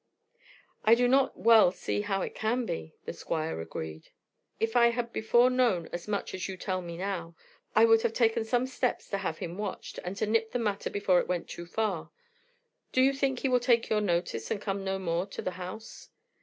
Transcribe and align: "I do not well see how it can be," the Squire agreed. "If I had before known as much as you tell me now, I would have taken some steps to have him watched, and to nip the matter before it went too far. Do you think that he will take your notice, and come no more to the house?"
"I 0.83 0.95
do 0.95 1.07
not 1.07 1.37
well 1.37 1.71
see 1.71 2.01
how 2.01 2.23
it 2.23 2.33
can 2.33 2.65
be," 2.65 2.95
the 3.05 3.13
Squire 3.13 3.61
agreed. 3.61 4.09
"If 4.59 4.75
I 4.75 4.87
had 4.87 5.13
before 5.13 5.51
known 5.51 5.87
as 5.93 6.07
much 6.07 6.33
as 6.33 6.49
you 6.49 6.57
tell 6.57 6.81
me 6.81 6.97
now, 6.97 7.35
I 7.75 7.85
would 7.85 8.01
have 8.01 8.11
taken 8.11 8.43
some 8.43 8.65
steps 8.65 9.07
to 9.11 9.19
have 9.19 9.37
him 9.37 9.59
watched, 9.59 9.99
and 10.03 10.17
to 10.17 10.25
nip 10.25 10.53
the 10.53 10.57
matter 10.57 10.89
before 10.89 11.19
it 11.19 11.27
went 11.27 11.47
too 11.49 11.67
far. 11.67 12.09
Do 12.91 12.99
you 12.99 13.13
think 13.13 13.37
that 13.37 13.41
he 13.43 13.49
will 13.49 13.59
take 13.59 13.89
your 13.91 14.01
notice, 14.01 14.49
and 14.49 14.59
come 14.59 14.83
no 14.83 14.97
more 14.97 15.27
to 15.27 15.41
the 15.43 15.51
house?" 15.51 16.09